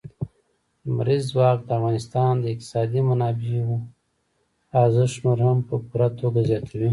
[0.85, 3.71] لمریز ځواک د افغانستان د اقتصادي منابعم
[4.83, 6.89] ارزښت نور هم په پوره توګه زیاتوي.